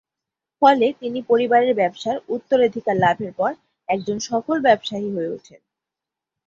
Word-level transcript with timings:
ফলে 0.61 0.87
তিনি 0.99 1.19
পরিবারের 1.21 1.73
ব্যবসার 1.75 2.17
উত্তরাধিকার 2.29 2.95
লাভের 2.97 3.31
পর 3.33 3.51
একজন 3.89 4.17
সফল 4.29 4.57
ব্যবসায়ী 4.61 5.07
হয়ে 5.11 5.29
ওঠেন। 5.29 5.61